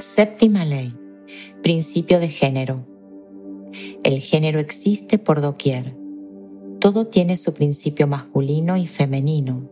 [0.00, 0.88] Séptima ley.
[1.62, 2.86] Principio de género.
[4.02, 5.94] El género existe por doquier.
[6.78, 9.70] Todo tiene su principio masculino y femenino.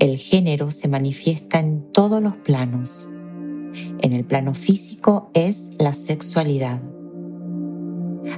[0.00, 3.08] El género se manifiesta en todos los planos.
[4.00, 6.82] En el plano físico es la sexualidad.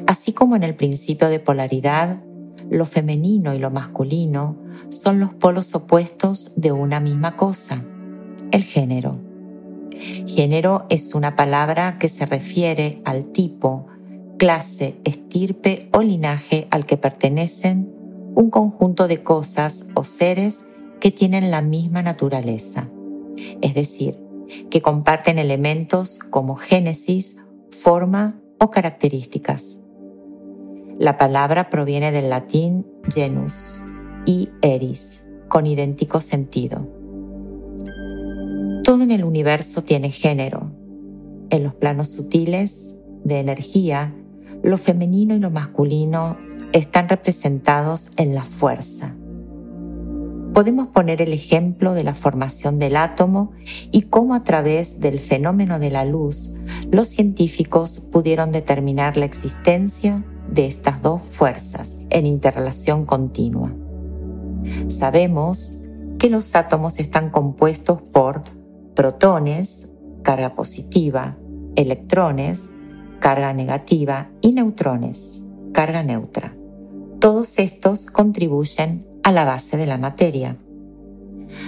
[0.06, 2.22] Así como en el principio de polaridad,
[2.68, 4.58] lo femenino y lo masculino
[4.90, 7.82] son los polos opuestos de una misma cosa,
[8.50, 9.27] el género.
[10.26, 13.86] Género es una palabra que se refiere al tipo,
[14.38, 17.92] clase, estirpe o linaje al que pertenecen
[18.34, 20.64] un conjunto de cosas o seres
[21.00, 22.88] que tienen la misma naturaleza,
[23.60, 24.18] es decir,
[24.70, 27.36] que comparten elementos como génesis,
[27.70, 29.80] forma o características.
[30.98, 33.82] La palabra proviene del latín genus
[34.26, 36.97] y eris, con idéntico sentido.
[38.88, 40.72] Todo en el universo tiene género.
[41.50, 44.14] En los planos sutiles de energía,
[44.62, 46.38] lo femenino y lo masculino
[46.72, 49.14] están representados en la fuerza.
[50.54, 53.52] Podemos poner el ejemplo de la formación del átomo
[53.92, 56.54] y cómo a través del fenómeno de la luz
[56.90, 63.70] los científicos pudieron determinar la existencia de estas dos fuerzas en interrelación continua.
[64.86, 65.82] Sabemos
[66.18, 68.56] que los átomos están compuestos por
[68.98, 69.92] protones,
[70.24, 71.38] carga positiva,
[71.76, 72.70] electrones,
[73.20, 76.52] carga negativa y neutrones, carga neutra.
[77.20, 80.56] Todos estos contribuyen a la base de la materia.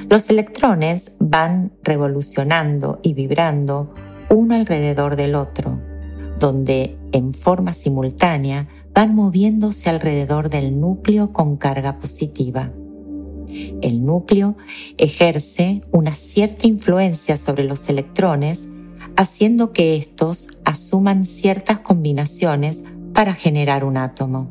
[0.08, 3.94] Los electrones van revolucionando y vibrando
[4.28, 5.80] uno alrededor del otro,
[6.40, 12.72] donde en forma simultánea van moviéndose alrededor del núcleo con carga positiva.
[13.82, 14.56] El núcleo
[14.98, 18.68] ejerce una cierta influencia sobre los electrones,
[19.16, 24.50] haciendo que estos asuman ciertas combinaciones para generar un átomo.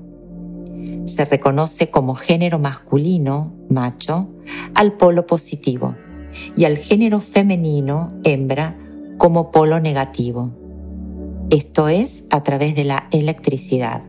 [1.06, 4.30] Se reconoce como género masculino, macho,
[4.76, 5.96] al polo positivo
[6.56, 8.78] y al género femenino, hembra,
[9.18, 10.60] como polo negativo
[11.50, 14.04] esto es a través de la electricidad.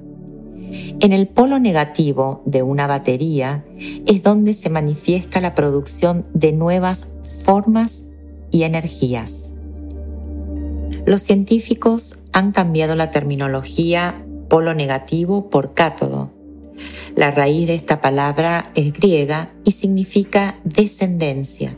[1.01, 3.65] En el polo negativo de una batería
[4.07, 7.09] es donde se manifiesta la producción de nuevas
[7.45, 8.05] formas
[8.51, 9.53] y energías.
[11.07, 16.31] Los científicos han cambiado la terminología polo negativo por cátodo.
[17.17, 21.77] La raíz de esta palabra es griega y significa descendencia,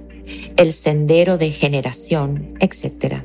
[0.57, 3.23] el sendero de generación, etc.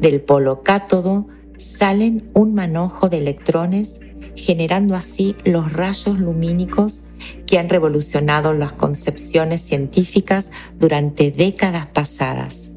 [0.00, 1.26] Del polo cátodo
[1.56, 4.00] salen un manojo de electrones
[4.36, 7.04] generando así los rayos lumínicos
[7.46, 12.72] que han revolucionado las concepciones científicas durante décadas pasadas.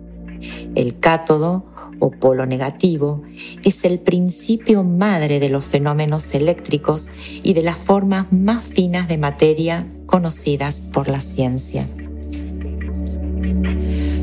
[0.76, 1.66] El cátodo
[2.00, 3.24] o polo negativo
[3.64, 7.10] es el principio madre de los fenómenos eléctricos
[7.44, 11.88] y de las formas más finas de materia conocidas por la ciencia.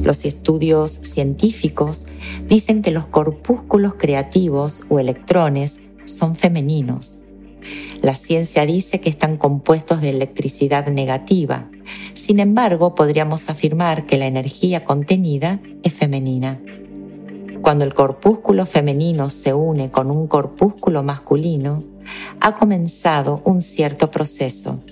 [0.03, 2.07] Los estudios científicos
[2.49, 7.22] dicen que los corpúsculos creativos o electrones son femeninos.
[8.03, 11.71] La ciencia dice que están compuestos de electricidad negativa.
[12.15, 16.61] Sin embargo, podríamos afirmar que la energía contenida es femenina.
[17.63, 21.85] Cuando el corpúsculo femenino se une con un corpúsculo masculino,
[22.41, 24.83] ha comenzado un cierto proceso.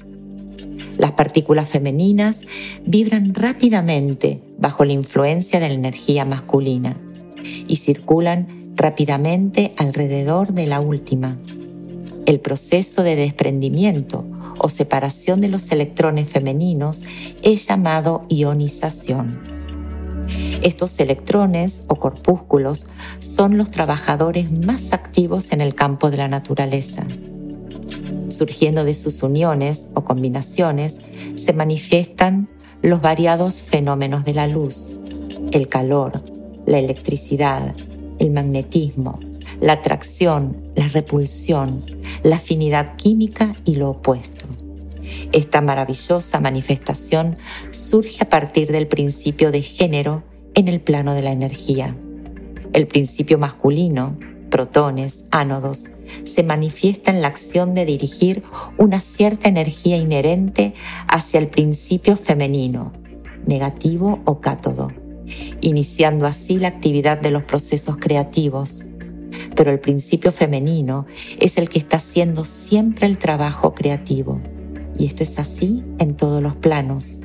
[0.96, 2.42] Las partículas femeninas
[2.86, 6.96] vibran rápidamente bajo la influencia de la energía masculina
[7.66, 11.38] y circulan rápidamente alrededor de la última.
[12.30, 14.24] El proceso de desprendimiento
[14.60, 17.02] o separación de los electrones femeninos
[17.42, 19.40] es llamado ionización.
[20.62, 22.86] Estos electrones o corpúsculos
[23.18, 27.04] son los trabajadores más activos en el campo de la naturaleza.
[28.28, 31.00] Surgiendo de sus uniones o combinaciones
[31.34, 32.48] se manifiestan
[32.80, 35.00] los variados fenómenos de la luz,
[35.50, 36.22] el calor,
[36.64, 37.74] la electricidad,
[38.20, 39.18] el magnetismo,
[39.60, 41.84] la atracción, la repulsión,
[42.22, 44.46] la afinidad química y lo opuesto.
[45.32, 47.38] Esta maravillosa manifestación
[47.70, 50.22] surge a partir del principio de género
[50.54, 51.96] en el plano de la energía.
[52.72, 54.16] El principio masculino,
[54.50, 55.90] protones, ánodos,
[56.24, 58.42] se manifiesta en la acción de dirigir
[58.76, 60.74] una cierta energía inherente
[61.08, 62.92] hacia el principio femenino,
[63.46, 64.92] negativo o cátodo,
[65.60, 68.84] iniciando así la actividad de los procesos creativos.
[69.54, 71.06] Pero el principio femenino
[71.38, 74.40] es el que está haciendo siempre el trabajo creativo.
[74.98, 77.20] Y esto es así en todos los planos.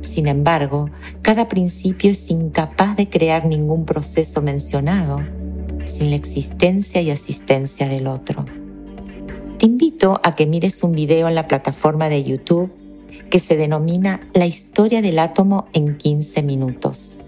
[0.00, 0.90] Sin embargo,
[1.22, 5.20] cada principio es incapaz de crear ningún proceso mencionado
[5.84, 8.44] sin la existencia y asistencia del otro.
[9.58, 12.72] Te invito a que mires un video en la plataforma de YouTube
[13.28, 17.18] que se denomina La historia del átomo en 15 minutos.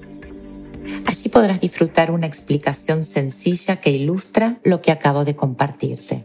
[1.06, 6.24] Allí podrás disfrutar una explicación sencilla que ilustra lo que acabo de compartirte.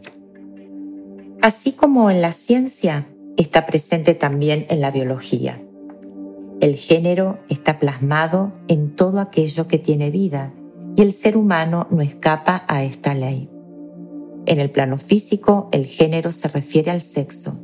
[1.40, 3.06] Así como en la ciencia,
[3.36, 5.62] está presente también en la biología.
[6.60, 10.52] El género está plasmado en todo aquello que tiene vida
[10.96, 13.48] y el ser humano no escapa a esta ley.
[14.46, 17.60] En el plano físico, el género se refiere al sexo,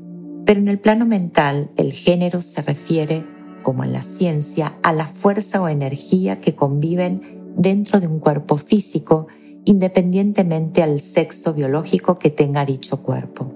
[0.46, 3.26] pero en el plano mental, el género se refiere,
[3.64, 8.56] como en la ciencia, a la fuerza o energía que conviven dentro de un cuerpo
[8.56, 9.26] físico,
[9.64, 13.52] independientemente al sexo biológico que tenga dicho cuerpo.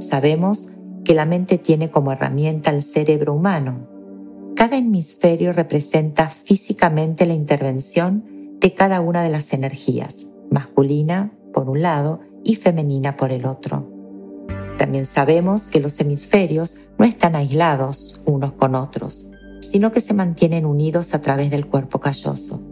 [0.00, 0.72] Sabemos
[1.04, 3.88] que la mente tiene como herramienta el cerebro humano.
[4.56, 11.80] Cada hemisferio representa físicamente la intervención de cada una de las energías, masculina por un
[11.80, 13.95] lado y femenina por el otro.
[14.78, 19.30] También sabemos que los hemisferios no están aislados unos con otros,
[19.60, 22.62] sino que se mantienen unidos a través del cuerpo calloso.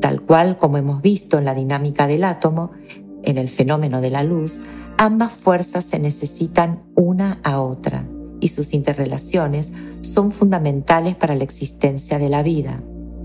[0.00, 2.72] Tal cual como hemos visto en la dinámica del átomo,
[3.22, 4.62] en el fenómeno de la luz,
[4.96, 8.06] ambas fuerzas se necesitan una a otra
[8.40, 12.82] y sus interrelaciones son fundamentales para la existencia de la vida,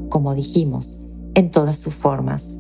[0.10, 0.98] como dijimos,
[1.34, 2.58] en todas sus formas.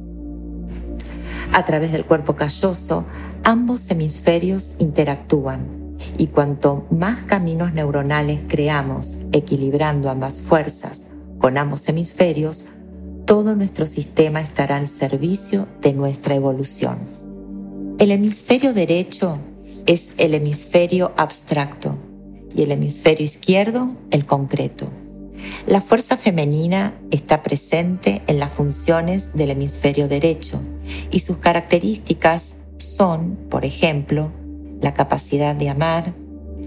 [1.53, 3.05] A través del cuerpo calloso,
[3.45, 11.07] ambos hemisferios interactúan y cuanto más caminos neuronales creamos equilibrando ambas fuerzas
[11.37, 12.65] con ambos hemisferios,
[13.25, 16.97] todo nuestro sistema estará al servicio de nuestra evolución.
[17.99, 19.37] El hemisferio derecho
[19.85, 21.97] es el hemisferio abstracto
[22.55, 24.87] y el hemisferio izquierdo el concreto.
[25.67, 30.59] La fuerza femenina está presente en las funciones del hemisferio derecho
[31.11, 34.31] y sus características son, por ejemplo,
[34.81, 36.13] la capacidad de amar,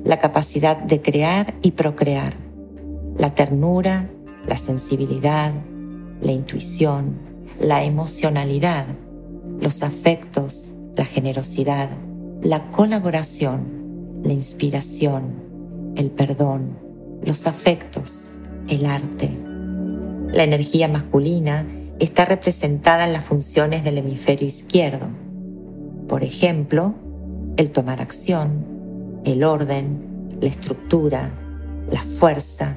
[0.04, 2.34] la capacidad de crear y procrear,
[3.16, 4.06] la ternura,
[4.46, 5.52] la sensibilidad,
[6.22, 7.18] la intuición,
[7.60, 8.86] la emocionalidad,
[9.60, 11.90] los afectos, la generosidad,
[12.42, 16.78] la colaboración, la inspiración, el perdón,
[17.24, 18.32] los afectos,
[18.68, 19.30] el arte.
[20.32, 21.66] La energía masculina
[21.98, 25.08] está representada en las funciones del hemisferio izquierdo.
[26.08, 26.94] Por ejemplo,
[27.58, 28.64] el tomar acción,
[29.24, 31.30] el orden, la estructura,
[31.90, 32.76] la fuerza,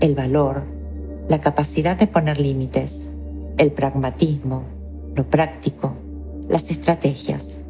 [0.00, 0.64] el valor,
[1.28, 3.10] la capacidad de poner límites,
[3.56, 4.64] el pragmatismo,
[5.14, 5.96] lo práctico,
[6.50, 7.60] las estrategias.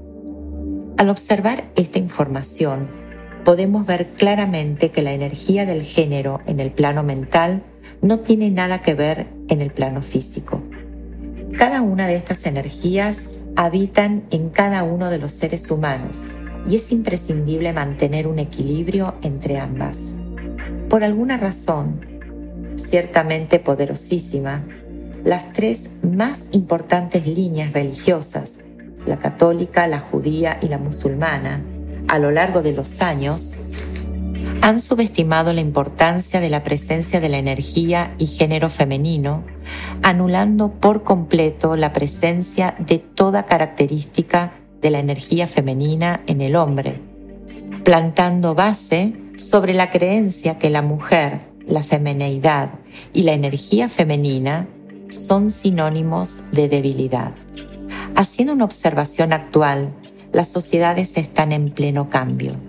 [0.97, 2.89] Al observar esta información,
[3.45, 7.63] podemos ver claramente que la energía del género en el plano mental
[8.03, 10.63] no tiene nada que ver en el plano físico.
[11.57, 16.37] Cada una de estas energías habitan en cada uno de los seres humanos
[16.69, 20.15] y es imprescindible mantener un equilibrio entre ambas.
[20.89, 22.01] Por alguna razón,
[22.77, 24.65] ciertamente poderosísima,
[25.25, 28.61] las tres más importantes líneas religiosas
[29.07, 31.63] la católica, la judía y la musulmana,
[32.09, 33.57] a lo largo de los años,
[34.63, 39.45] han subestimado la importancia de la presencia de la energía y género femenino,
[40.03, 47.01] anulando por completo la presencia de toda característica de la energía femenina en el hombre,
[47.85, 52.71] plantando base sobre la creencia que la mujer, la femineidad
[53.13, 54.69] y la energía femenina
[55.09, 57.33] son sinónimos de debilidad.
[58.15, 59.95] Haciendo una observación actual,
[60.33, 62.66] las sociedades están en pleno cambio.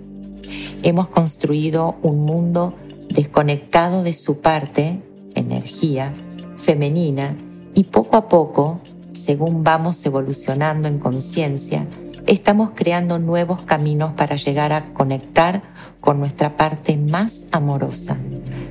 [0.82, 2.74] Hemos construido un mundo
[3.08, 5.02] desconectado de su parte,
[5.34, 6.14] energía,
[6.56, 7.36] femenina,
[7.74, 8.80] y poco a poco,
[9.12, 11.86] según vamos evolucionando en conciencia,
[12.26, 15.62] estamos creando nuevos caminos para llegar a conectar
[16.00, 18.18] con nuestra parte más amorosa.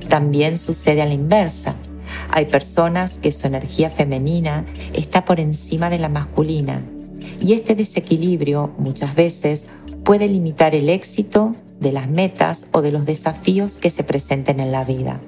[0.08, 1.74] También sucede a la inversa.
[2.30, 6.82] Hay personas que su energía femenina está por encima de la masculina
[7.40, 9.66] y este desequilibrio muchas veces
[10.04, 14.72] puede limitar el éxito de las metas o de los desafíos que se presenten en
[14.72, 15.20] la vida.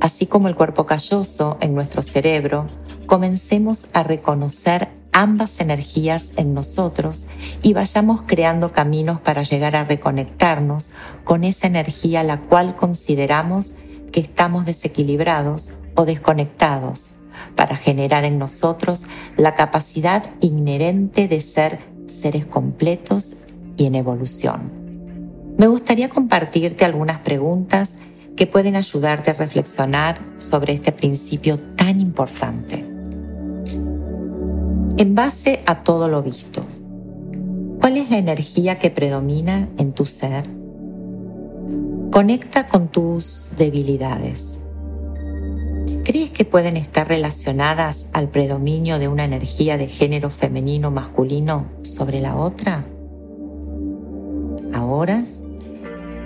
[0.00, 2.66] Así como el cuerpo calloso en nuestro cerebro,
[3.06, 7.26] comencemos a reconocer ambas energías en nosotros
[7.62, 10.90] y vayamos creando caminos para llegar a reconectarnos
[11.22, 13.76] con esa energía la cual consideramos
[14.12, 17.10] que estamos desequilibrados o desconectados
[17.54, 19.04] para generar en nosotros
[19.36, 23.36] la capacidad inherente de ser seres completos
[23.76, 24.83] y en evolución.
[25.56, 27.96] Me gustaría compartirte algunas preguntas
[28.36, 32.84] que pueden ayudarte a reflexionar sobre este principio tan importante.
[34.96, 36.64] En base a todo lo visto,
[37.80, 40.44] ¿cuál es la energía que predomina en tu ser?
[42.10, 44.58] Conecta con tus debilidades.
[46.04, 52.20] ¿Crees que pueden estar relacionadas al predominio de una energía de género femenino masculino sobre
[52.20, 52.86] la otra?
[54.72, 55.24] Ahora,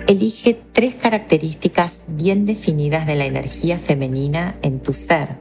[0.09, 5.37] elige tres características bien definidas de la energía femenina en tu ser.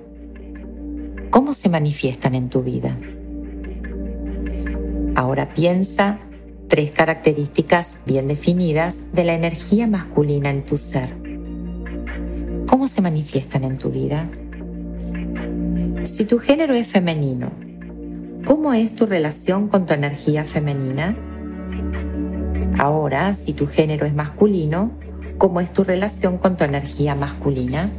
[1.30, 2.94] ¿Cómo se manifiestan en tu vida?
[5.14, 6.18] Ahora piensa
[6.68, 11.16] tres características bien definidas de la energía masculina en tu ser.
[12.66, 14.28] ¿Cómo se manifiestan en tu vida?
[16.04, 17.52] Si tu género es femenino,
[18.44, 21.16] ¿cómo es tu relación con tu energía femenina?
[22.78, 24.92] Ahora, si tu género es masculino,
[25.36, 27.90] ¿cómo es tu relación con tu energía masculina?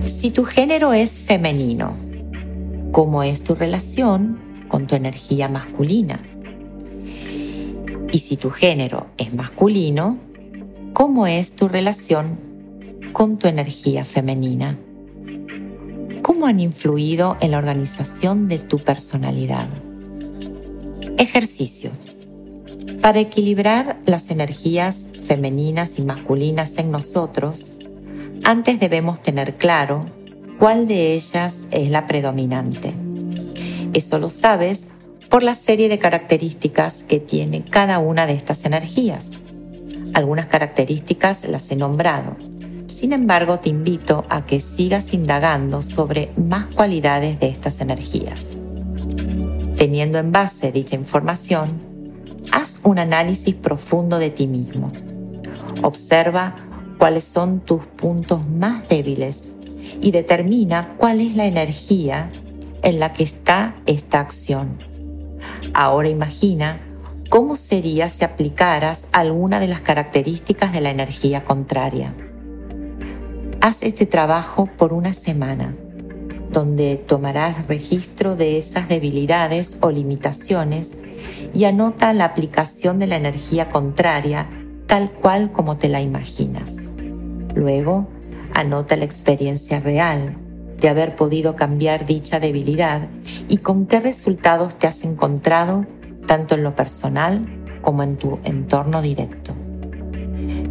[0.00, 1.94] Si tu género es femenino,
[2.92, 6.18] ¿cómo es tu relación con tu energía masculina.
[8.10, 10.16] Y si tu género es masculino,
[10.94, 12.40] ¿cómo es tu relación
[13.12, 14.78] con tu energía femenina?
[16.22, 19.68] ¿Cómo han influido en la organización de tu personalidad?
[21.18, 21.90] Ejercicio.
[23.02, 27.72] Para equilibrar las energías femeninas y masculinas en nosotros,
[28.44, 30.06] antes debemos tener claro
[30.60, 32.94] cuál de ellas es la predominante.
[33.92, 34.86] Eso lo sabes
[35.28, 39.32] por la serie de características que tiene cada una de estas energías.
[40.14, 42.36] Algunas características las he nombrado.
[42.86, 48.52] Sin embargo, te invito a que sigas indagando sobre más cualidades de estas energías.
[49.76, 51.91] Teniendo en base dicha información,
[52.50, 54.92] haz un análisis profundo de ti mismo.
[55.82, 56.56] Observa
[56.98, 59.52] cuáles son tus puntos más débiles
[60.00, 62.30] y determina cuál es la energía
[62.82, 64.78] en la que está esta acción.
[65.74, 66.80] Ahora imagina
[67.28, 72.14] cómo sería si aplicaras alguna de las características de la energía contraria.
[73.60, 75.74] Haz este trabajo por una semana,
[76.52, 80.96] donde tomarás registro de esas debilidades o limitaciones
[81.54, 84.48] y anota la aplicación de la energía contraria
[84.86, 86.92] tal cual como te la imaginas.
[87.54, 88.08] Luego,
[88.54, 90.36] anota la experiencia real
[90.78, 93.08] de haber podido cambiar dicha debilidad
[93.48, 95.86] y con qué resultados te has encontrado
[96.26, 97.46] tanto en lo personal
[97.80, 99.54] como en tu entorno directo.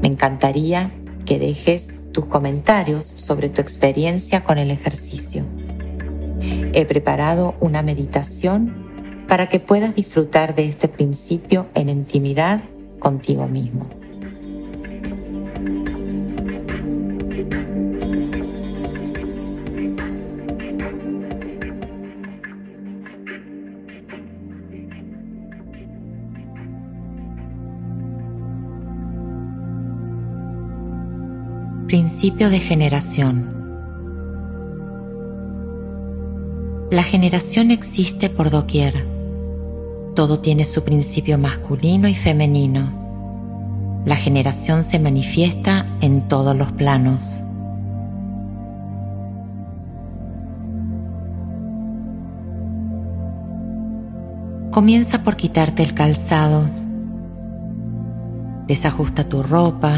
[0.02, 0.92] Me encantaría
[1.26, 5.46] que dejes tus comentarios sobre tu experiencia con el ejercicio.
[6.74, 12.64] He preparado una meditación para que puedas disfrutar de este principio en intimidad
[13.00, 13.88] contigo mismo.
[31.88, 33.61] Principio de generación.
[36.92, 39.08] La generación existe por doquier.
[40.14, 44.02] Todo tiene su principio masculino y femenino.
[44.04, 47.40] La generación se manifiesta en todos los planos.
[54.72, 56.70] Comienza por quitarte el calzado.
[58.68, 59.96] Desajusta tu ropa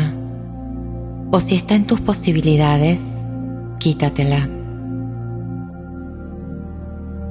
[1.32, 3.02] o si está en tus posibilidades,
[3.80, 4.48] quítatela.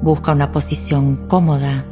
[0.03, 1.83] Busca una posición cómoda.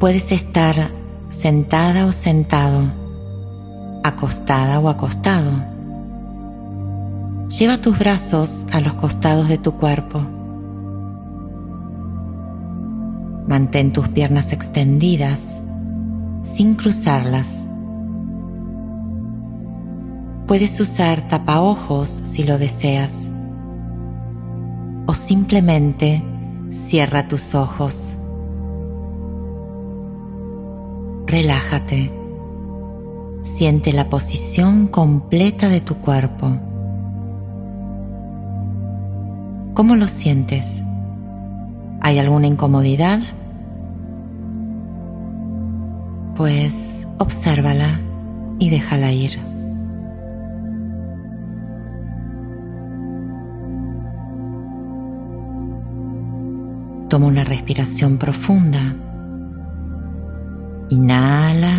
[0.00, 0.90] Puedes estar
[1.28, 2.82] sentada o sentado,
[4.02, 5.52] acostada o acostado.
[7.48, 10.20] Lleva tus brazos a los costados de tu cuerpo.
[13.46, 15.62] Mantén tus piernas extendidas
[16.42, 17.68] sin cruzarlas
[20.48, 23.28] Puedes usar tapaojos si lo deseas.
[25.04, 26.22] O simplemente
[26.70, 28.18] cierra tus ojos.
[31.26, 32.12] Relájate.
[33.42, 36.56] Siente la posición completa de tu cuerpo.
[39.74, 40.82] ¿Cómo lo sientes?
[42.00, 43.20] ¿Hay alguna incomodidad?
[46.36, 48.00] Pues obsérvala
[48.58, 49.47] y déjala ir.
[57.18, 58.94] Toma una respiración profunda.
[60.88, 61.72] Inhala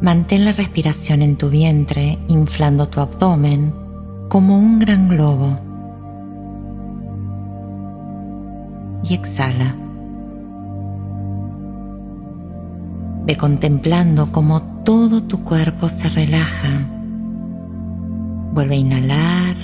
[0.00, 3.74] Mantén la respiración en tu vientre, inflando tu abdomen
[4.28, 5.58] como un gran globo.
[9.02, 9.74] Y exhala.
[13.26, 16.86] Ve contemplando cómo todo tu cuerpo se relaja.
[18.52, 19.56] Vuelve a inhalar.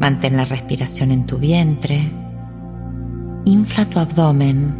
[0.00, 2.21] Mantén la respiración en tu vientre.
[3.44, 4.72] Infla tu abdomen.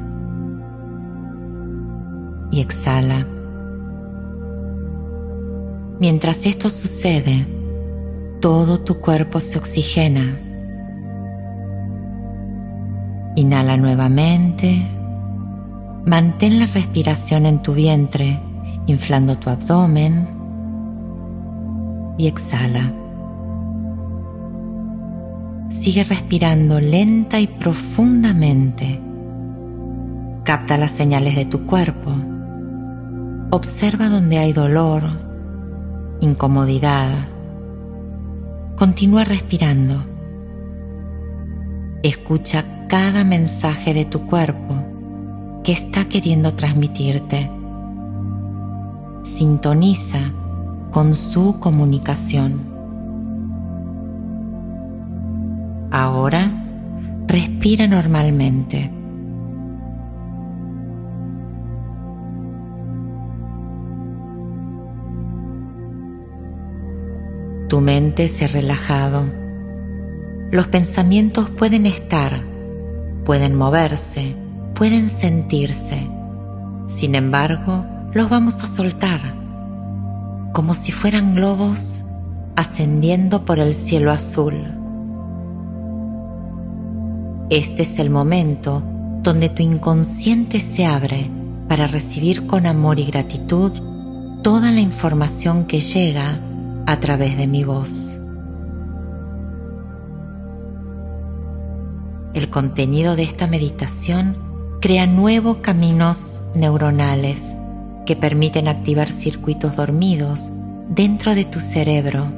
[2.52, 3.26] Y exhala.
[5.98, 7.44] Mientras esto sucede,
[8.40, 10.38] todo tu cuerpo se oxigena.
[13.34, 14.86] Inhala nuevamente.
[16.06, 18.40] Mantén la respiración en tu vientre,
[18.86, 20.28] inflando tu abdomen.
[22.16, 23.01] Y exhala.
[25.80, 29.00] Sigue respirando lenta y profundamente.
[30.44, 32.12] Capta las señales de tu cuerpo.
[33.50, 35.02] Observa donde hay dolor,
[36.20, 37.26] incomodidad.
[38.76, 40.04] Continúa respirando.
[42.04, 44.76] Escucha cada mensaje de tu cuerpo
[45.64, 47.50] que está queriendo transmitirte.
[49.24, 50.32] Sintoniza
[50.92, 52.71] con su comunicación.
[55.92, 56.50] Ahora
[57.26, 58.90] respira normalmente.
[67.68, 69.26] Tu mente se ha relajado.
[70.50, 72.42] Los pensamientos pueden estar,
[73.26, 74.34] pueden moverse,
[74.74, 76.08] pueden sentirse.
[76.86, 77.84] Sin embargo,
[78.14, 79.20] los vamos a soltar,
[80.54, 82.00] como si fueran globos
[82.56, 84.81] ascendiendo por el cielo azul.
[87.52, 88.82] Este es el momento
[89.22, 91.30] donde tu inconsciente se abre
[91.68, 93.70] para recibir con amor y gratitud
[94.42, 96.40] toda la información que llega
[96.86, 98.18] a través de mi voz.
[102.32, 107.54] El contenido de esta meditación crea nuevos caminos neuronales
[108.06, 110.54] que permiten activar circuitos dormidos
[110.88, 112.32] dentro de tu cerebro,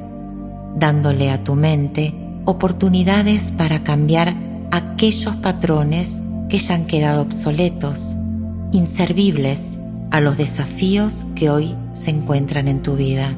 [0.75, 2.12] dándole a tu mente
[2.47, 8.17] oportunidades para cambiar aquellos patrones que ya han quedado obsoletos,
[8.73, 9.79] inservibles
[10.11, 13.35] a los desafíos que hoy se encuentran en tu vida.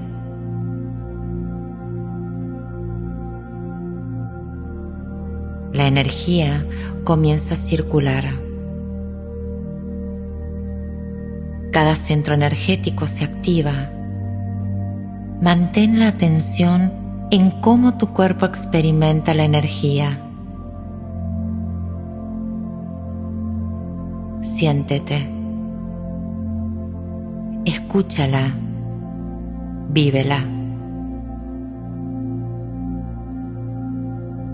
[5.76, 6.66] la energía
[7.04, 8.24] comienza a circular.
[11.70, 13.90] Cada centro energético se activa.
[15.42, 16.92] Mantén la atención
[17.30, 20.18] en cómo tu cuerpo experimenta la energía.
[24.54, 25.28] Siéntete.
[27.66, 28.54] Escúchala.
[29.90, 30.42] Vívela.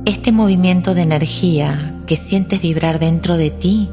[0.04, 3.90] Este movimiento de energía que sientes vibrar dentro de ti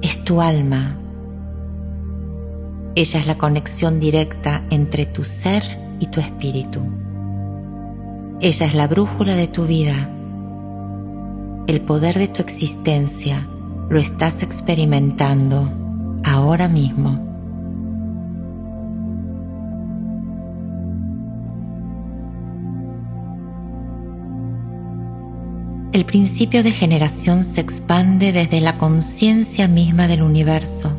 [0.00, 0.96] es tu alma.
[2.94, 5.64] Ella es la conexión directa entre tu ser
[5.98, 6.82] y tu espíritu.
[8.40, 10.08] Ella es la brújula de tu vida.
[11.66, 13.48] El poder de tu existencia
[13.92, 15.70] lo estás experimentando
[16.24, 17.28] ahora mismo.
[25.92, 30.90] el principio de generación se expande desde la conciencia misma del universo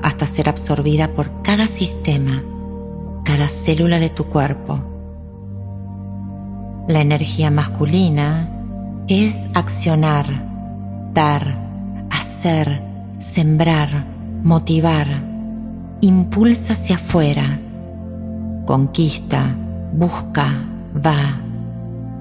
[0.00, 2.44] hasta ser absorbida por cada sistema,
[3.24, 4.80] cada célula de tu cuerpo.
[6.86, 8.48] La energía masculina
[9.08, 11.65] es accionar, dar,
[12.36, 12.82] hacer,
[13.18, 14.04] sembrar,
[14.42, 15.06] motivar,
[16.02, 17.58] impulsa hacia afuera,
[18.66, 19.56] conquista,
[19.94, 20.52] busca,
[20.94, 21.40] va.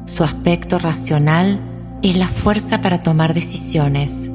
[0.05, 1.59] Su aspecto racional
[2.01, 4.31] es la fuerza para tomar decisiones.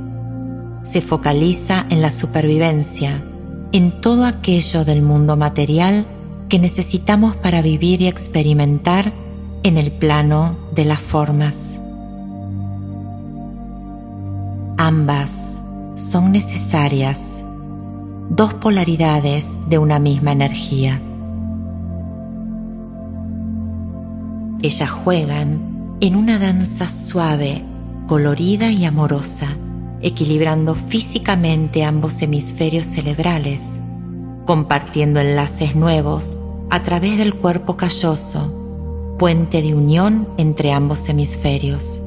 [0.83, 3.25] Se focaliza en la supervivencia,
[3.73, 6.05] en todo aquello del mundo material
[6.51, 9.15] que necesitamos para vivir y experimentar
[9.63, 11.81] en el plano de las formas.
[14.77, 15.50] Ambas
[16.01, 17.45] son necesarias,
[18.31, 21.01] dos polaridades de una misma energía.
[24.63, 27.65] Ellas juegan en una danza suave,
[28.07, 29.49] colorida y amorosa,
[30.01, 33.79] equilibrando físicamente ambos hemisferios cerebrales,
[34.47, 36.39] compartiendo enlaces nuevos
[36.71, 42.01] a través del cuerpo calloso, puente de unión entre ambos hemisferios.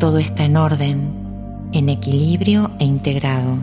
[0.00, 1.12] todo está en orden,
[1.72, 3.58] en equilibrio e integrado.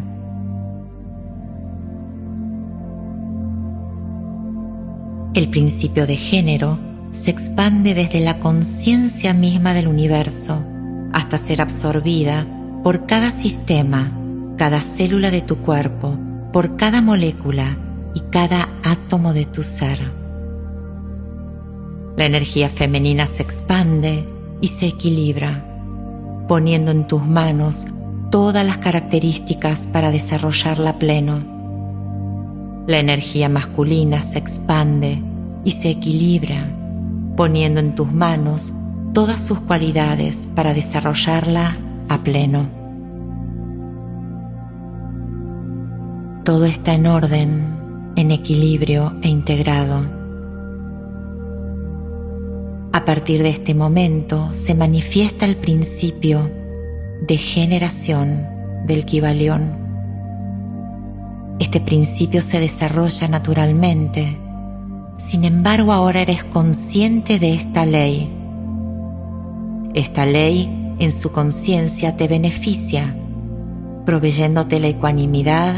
[5.33, 6.77] El principio de género
[7.09, 10.63] se expande desde la conciencia misma del universo
[11.11, 12.45] hasta ser absorbida
[12.83, 14.11] por cada sistema,
[14.57, 16.19] cada célula de tu cuerpo,
[16.53, 17.77] por cada molécula
[18.13, 20.11] y cada átomo de tu ser.
[22.15, 24.27] La energía femenina se expande
[24.61, 25.66] y se equilibra
[26.47, 27.87] poniendo en tus manos
[28.31, 31.57] todas las características para desarrollarla pleno.
[32.87, 35.21] La energía masculina se expande
[35.63, 36.65] y se equilibra,
[37.35, 38.73] poniendo en tus manos
[39.13, 41.75] todas sus cualidades para desarrollarla
[42.07, 42.69] a pleno.
[46.43, 47.77] Todo está en orden,
[48.15, 50.05] en equilibrio e integrado.
[52.97, 56.51] A partir de este momento se manifiesta el principio
[57.21, 58.47] de generación
[58.87, 59.77] del Kibalión.
[61.59, 64.39] Este principio se desarrolla naturalmente,
[65.17, 68.33] sin embargo ahora eres consciente de esta ley.
[69.93, 73.15] Esta ley en su conciencia te beneficia,
[74.07, 75.75] proveyéndote la ecuanimidad,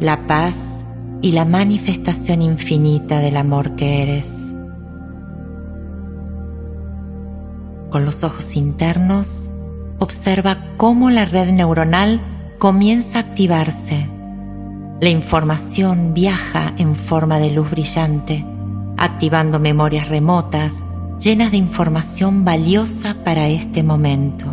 [0.00, 0.84] la paz
[1.20, 4.41] y la manifestación infinita del amor que eres.
[7.92, 9.50] Con los ojos internos,
[9.98, 12.22] observa cómo la red neuronal
[12.58, 14.08] comienza a activarse.
[15.02, 18.46] La información viaja en forma de luz brillante,
[18.96, 20.82] activando memorias remotas
[21.20, 24.46] llenas de información valiosa para este momento.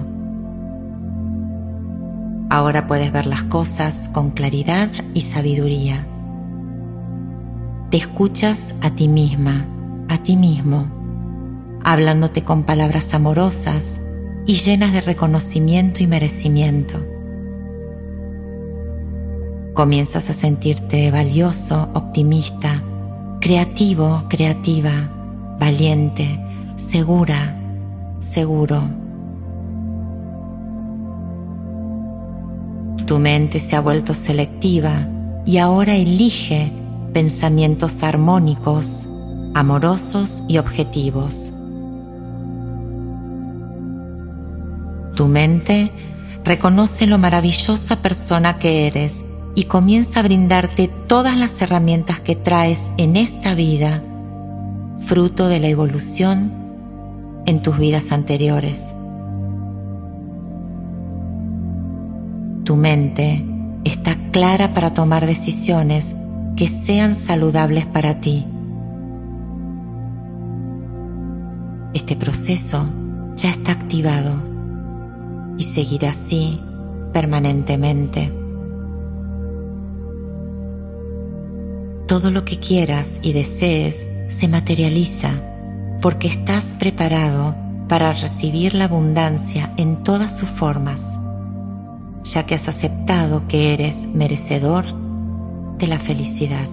[2.50, 6.06] Ahora puedes ver las cosas con claridad y sabiduría.
[7.90, 9.66] Te escuchas a ti misma,
[10.10, 10.99] a ti mismo
[11.84, 14.02] hablándote con palabras amorosas
[14.46, 17.06] y llenas de reconocimiento y merecimiento.
[19.74, 22.84] Comienzas a sentirte valioso, optimista,
[23.40, 26.40] creativo, creativa, valiente,
[26.76, 27.56] segura,
[28.20, 28.82] seguro.
[33.06, 35.08] Tu mente se ha vuelto selectiva
[35.46, 36.72] y ahora elige
[37.14, 39.10] pensamientos armónicos,
[39.54, 41.54] amorosos y objetivos.
[45.20, 45.92] Tu mente
[46.46, 52.90] reconoce lo maravillosa persona que eres y comienza a brindarte todas las herramientas que traes
[52.96, 54.02] en esta vida,
[54.98, 56.54] fruto de la evolución
[57.46, 58.94] en tus vidas anteriores.
[62.64, 63.44] Tu mente
[63.84, 66.16] está clara para tomar decisiones
[66.56, 68.48] que sean saludables para ti.
[71.94, 72.86] Este proceso
[73.36, 74.49] ya está activado
[75.60, 76.60] y seguir así
[77.12, 78.32] permanentemente.
[82.08, 85.32] Todo lo que quieras y desees se materializa
[86.02, 87.56] porque estás preparado
[87.90, 91.06] para recibir la abundancia en todas sus formas,
[92.24, 94.86] ya que has aceptado que eres merecedor
[95.78, 96.68] de la felicidad.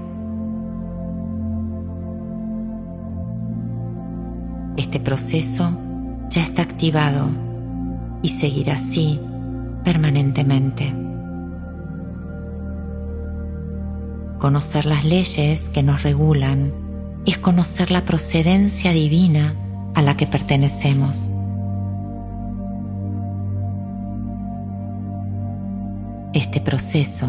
[4.77, 5.77] Este proceso
[6.31, 7.46] ya está activado
[8.27, 9.21] y seguir así
[9.85, 10.93] permanentemente.
[14.41, 16.75] Conocer las leyes que nos regulan
[17.25, 19.55] es conocer la procedencia divina
[19.95, 21.31] a la que pertenecemos.
[26.35, 27.29] Este proceso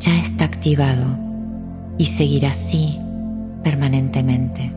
[0.00, 1.18] ya está activado
[1.98, 2.98] y seguirá así
[3.62, 4.72] permanentemente.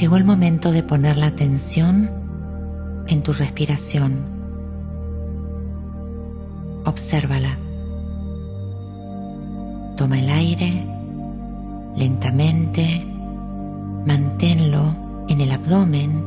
[0.00, 2.10] Llegó el momento de poner la atención
[3.06, 4.24] en tu respiración.
[6.84, 7.58] Obsérvala.
[9.96, 10.86] Toma el aire
[11.96, 13.06] lentamente,
[14.06, 14.96] manténlo
[15.28, 16.24] en el abdomen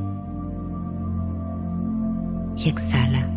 [2.56, 3.30] y exhala.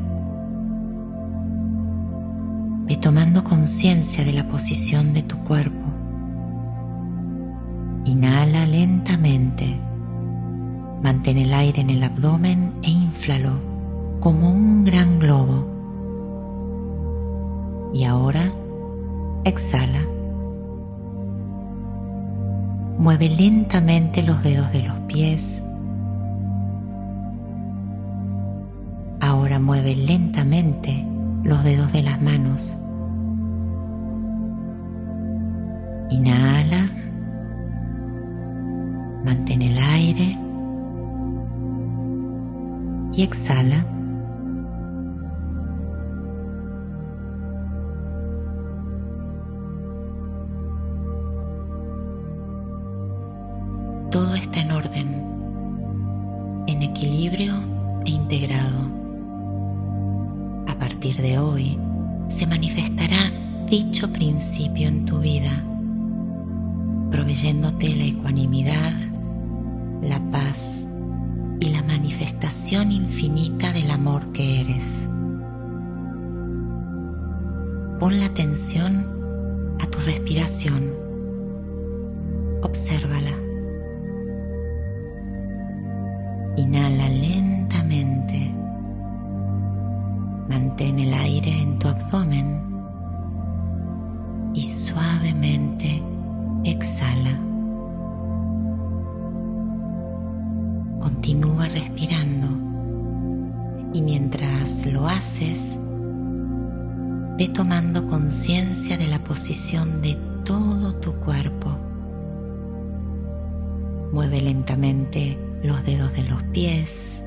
[2.86, 5.86] Ve tomando conciencia de la posición de tu cuerpo.
[8.04, 9.89] Inhala lentamente
[11.02, 13.52] Mantén el aire en el abdomen e inflalo
[14.20, 15.66] como un gran globo.
[17.94, 18.44] Y ahora
[19.44, 20.06] exhala.
[22.98, 25.62] Mueve lentamente los dedos de los pies.
[29.20, 31.04] Ahora mueve lentamente
[31.42, 32.76] los dedos de las manos.
[36.10, 36.79] Inhala.
[43.22, 43.86] exhala.
[54.10, 57.54] Todo está en orden, en equilibrio
[58.04, 58.90] e integrado.
[60.66, 61.78] A partir de hoy
[62.28, 63.30] se manifestará
[63.68, 65.64] dicho principio en tu vida,
[67.10, 68.92] proveyéndote la ecuanimidad,
[70.02, 70.76] la paz,
[71.60, 75.08] y la manifestación infinita del amor que eres.
[77.98, 80.94] Pon la atención a tu respiración.
[82.62, 83.39] Obsérvala.
[101.72, 102.48] Respirando
[103.92, 105.78] y mientras lo haces,
[107.36, 111.76] ve tomando conciencia de la posición de todo tu cuerpo.
[114.12, 117.22] Mueve lentamente los dedos de los pies.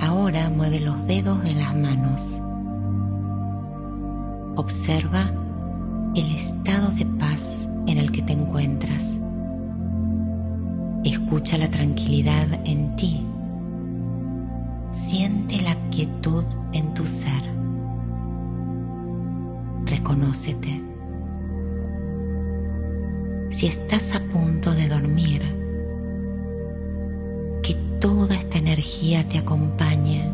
[0.00, 2.40] Ahora mueve los dedos de las manos.
[4.56, 5.32] Observa
[6.14, 9.04] el estado de paz en el que te encuentras.
[11.28, 13.22] Escucha la tranquilidad en ti.
[14.92, 17.42] Siente la quietud en tu ser.
[19.84, 20.82] Reconócete.
[23.50, 25.42] Si estás a punto de dormir,
[27.62, 30.32] que toda esta energía te acompañe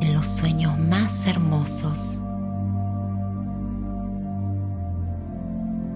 [0.00, 2.18] en los sueños más hermosos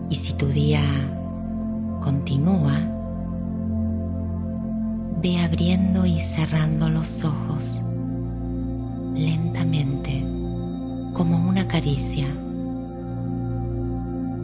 [0.09, 0.85] Y si tu día
[2.01, 2.94] continúa,
[5.25, 7.81] ve abriendo y cerrando los ojos
[9.15, 10.21] lentamente,
[11.15, 12.27] como una caricia.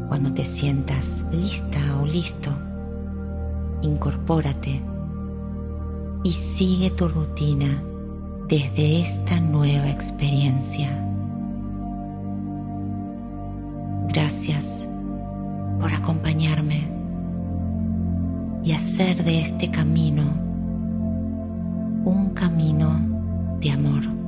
[0.08, 2.50] Cuando te sientas lista o listo,
[3.82, 4.80] incorpórate
[6.24, 7.82] y sigue tu rutina
[8.48, 10.88] desde esta nueva experiencia.
[14.08, 14.88] Gracias
[15.78, 16.88] por acompañarme
[18.64, 20.49] y hacer de este camino
[22.04, 22.90] un camino
[23.60, 24.19] de amor.